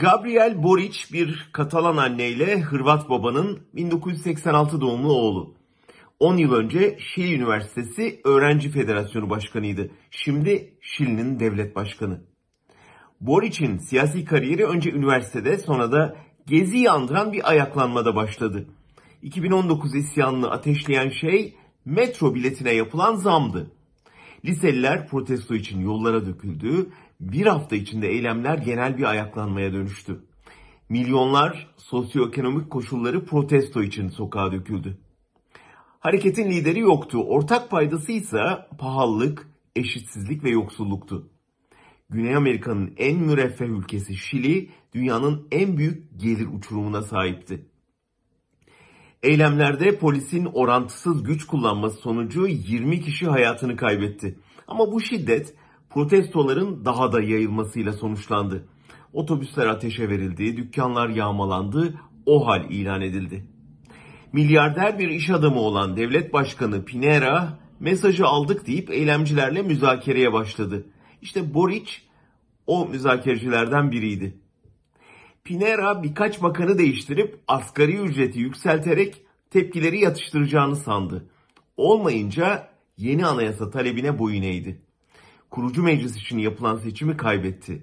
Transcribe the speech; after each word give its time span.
Gabriel 0.00 0.62
Boric 0.62 0.98
bir 1.12 1.48
Katalan 1.52 1.96
anneyle 1.96 2.60
Hırvat 2.60 3.10
babanın 3.10 3.58
1986 3.74 4.80
doğumlu 4.80 5.12
oğlu. 5.12 5.54
10 6.20 6.36
yıl 6.36 6.52
önce 6.52 6.98
Şili 7.00 7.34
Üniversitesi 7.34 8.20
Öğrenci 8.24 8.70
Federasyonu 8.70 9.30
Başkanıydı. 9.30 9.90
Şimdi 10.10 10.74
Şili'nin 10.80 11.40
devlet 11.40 11.76
başkanı. 11.76 12.20
Boric'in 13.20 13.78
siyasi 13.78 14.24
kariyeri 14.24 14.66
önce 14.66 14.90
üniversitede 14.90 15.58
sonra 15.58 15.92
da 15.92 16.16
Gezi'yi 16.46 16.90
andıran 16.90 17.32
bir 17.32 17.50
ayaklanmada 17.50 18.16
başladı. 18.16 18.66
2019 19.22 19.94
isyanını 19.94 20.50
ateşleyen 20.50 21.08
şey 21.08 21.54
metro 21.84 22.34
biletine 22.34 22.72
yapılan 22.72 23.14
zamdı. 23.14 23.70
Liseliler 24.44 25.08
protesto 25.08 25.54
için 25.54 25.80
yollara 25.80 26.26
döküldü. 26.26 26.90
Bir 27.20 27.46
hafta 27.46 27.76
içinde 27.76 28.08
eylemler 28.08 28.58
genel 28.58 28.98
bir 28.98 29.02
ayaklanmaya 29.02 29.72
dönüştü. 29.72 30.20
Milyonlar 30.88 31.74
sosyoekonomik 31.76 32.70
koşulları 32.70 33.24
protesto 33.24 33.82
için 33.82 34.08
sokağa 34.08 34.52
döküldü. 34.52 34.98
Hareketin 36.00 36.50
lideri 36.50 36.80
yoktu. 36.80 37.18
Ortak 37.18 37.70
paydası 37.70 38.12
ise 38.12 38.40
pahalılık, 38.78 39.48
eşitsizlik 39.76 40.44
ve 40.44 40.50
yoksulluktu. 40.50 41.30
Güney 42.10 42.36
Amerika'nın 42.36 42.94
en 42.96 43.16
müreffeh 43.18 43.66
ülkesi 43.66 44.16
Şili, 44.16 44.70
dünyanın 44.94 45.48
en 45.50 45.76
büyük 45.76 46.20
gelir 46.20 46.46
uçurumuna 46.46 47.02
sahipti. 47.02 47.66
Eylemlerde 49.22 49.98
polisin 49.98 50.44
orantısız 50.44 51.22
güç 51.22 51.46
kullanması 51.46 51.96
sonucu 51.96 52.46
20 52.46 53.00
kişi 53.00 53.26
hayatını 53.26 53.76
kaybetti. 53.76 54.38
Ama 54.68 54.92
bu 54.92 55.00
şiddet 55.00 55.54
protestoların 55.90 56.84
daha 56.84 57.12
da 57.12 57.22
yayılmasıyla 57.22 57.92
sonuçlandı. 57.92 58.68
Otobüsler 59.12 59.66
ateşe 59.66 60.08
verildi, 60.08 60.56
dükkanlar 60.56 61.08
yağmalandı, 61.08 61.94
o 62.26 62.46
hal 62.46 62.70
ilan 62.70 63.00
edildi. 63.00 63.44
Milyarder 64.32 64.98
bir 64.98 65.08
iş 65.08 65.30
adamı 65.30 65.60
olan 65.60 65.96
devlet 65.96 66.32
başkanı 66.32 66.84
Pinera 66.84 67.58
mesajı 67.80 68.26
aldık 68.26 68.66
deyip 68.66 68.90
eylemcilerle 68.90 69.62
müzakereye 69.62 70.32
başladı. 70.32 70.86
İşte 71.22 71.54
Boric 71.54 71.92
o 72.66 72.86
müzakerecilerden 72.86 73.90
biriydi. 73.90 74.38
Pinera 75.44 76.02
birkaç 76.02 76.42
bakanı 76.42 76.78
değiştirip 76.78 77.38
asgari 77.48 77.96
ücreti 77.96 78.38
yükselterek 78.38 79.22
tepkileri 79.50 80.00
yatıştıracağını 80.00 80.76
sandı. 80.76 81.30
Olmayınca 81.76 82.68
yeni 82.96 83.26
anayasa 83.26 83.70
talebine 83.70 84.18
boyun 84.18 84.42
eğdi. 84.42 84.82
Kurucu 85.50 85.82
meclis 85.82 86.16
için 86.16 86.38
yapılan 86.38 86.76
seçimi 86.76 87.16
kaybetti. 87.16 87.82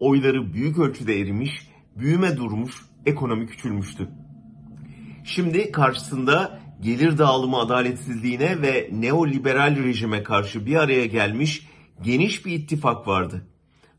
Oyları 0.00 0.52
büyük 0.52 0.78
ölçüde 0.78 1.20
erimiş, 1.20 1.68
büyüme 1.96 2.36
durmuş, 2.36 2.74
ekonomi 3.06 3.46
küçülmüştü. 3.46 4.08
Şimdi 5.24 5.72
karşısında 5.72 6.60
gelir 6.80 7.18
dağılımı 7.18 7.58
adaletsizliğine 7.58 8.62
ve 8.62 8.90
neoliberal 8.92 9.76
rejime 9.84 10.22
karşı 10.22 10.66
bir 10.66 10.76
araya 10.76 11.06
gelmiş 11.06 11.66
geniş 12.02 12.46
bir 12.46 12.52
ittifak 12.52 13.08
vardı. 13.08 13.46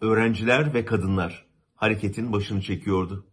Öğrenciler 0.00 0.74
ve 0.74 0.84
kadınlar 0.84 1.46
hareketin 1.74 2.32
başını 2.32 2.62
çekiyordu. 2.62 3.26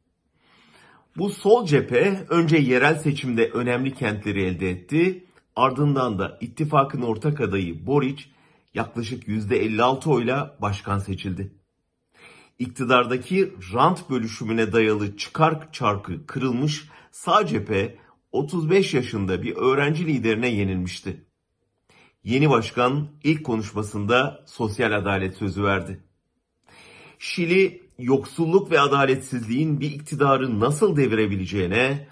Bu 1.17 1.29
sol 1.29 1.65
cephe 1.65 2.25
önce 2.29 2.57
yerel 2.57 2.95
seçimde 2.95 3.49
önemli 3.49 3.93
kentleri 3.93 4.43
elde 4.43 4.69
etti, 4.69 5.25
ardından 5.55 6.19
da 6.19 6.37
ittifakın 6.41 7.01
ortak 7.01 7.41
adayı 7.41 7.87
Boric 7.87 8.23
yaklaşık 8.77 9.27
%56 9.27 10.09
oyla 10.09 10.57
başkan 10.61 10.99
seçildi. 10.99 11.51
İktidardaki 12.59 13.53
rant 13.73 14.09
bölüşümüne 14.09 14.73
dayalı 14.73 15.17
çıkar 15.17 15.71
çarkı 15.71 16.25
kırılmış 16.25 16.87
sağ 17.11 17.45
cephe 17.45 17.97
35 18.31 18.93
yaşında 18.93 19.41
bir 19.43 19.55
öğrenci 19.55 20.05
liderine 20.05 20.47
yenilmişti. 20.47 21.25
Yeni 22.23 22.49
başkan 22.49 23.07
ilk 23.23 23.43
konuşmasında 23.43 24.43
sosyal 24.47 24.91
adalet 24.91 25.37
sözü 25.37 25.63
verdi. 25.63 26.03
Şili 27.19 27.81
yoksulluk 27.99 28.71
ve 28.71 28.79
adaletsizliğin 28.79 29.79
bir 29.79 29.91
iktidarı 29.91 30.59
nasıl 30.59 30.95
devirebileceğine, 30.95 32.07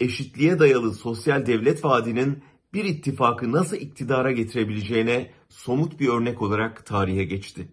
eşitliğe 0.00 0.58
dayalı 0.58 0.94
sosyal 0.94 1.46
devlet 1.46 1.84
vaadinin 1.84 2.42
bir 2.78 2.84
ittifakı 2.84 3.52
nasıl 3.52 3.76
iktidara 3.76 4.32
getirebileceğine 4.32 5.30
somut 5.48 6.00
bir 6.00 6.08
örnek 6.08 6.42
olarak 6.42 6.86
tarihe 6.86 7.24
geçti. 7.24 7.68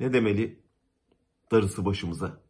Ne 0.00 0.12
demeli? 0.12 0.60
Darısı 1.52 1.84
başımıza. 1.84 2.40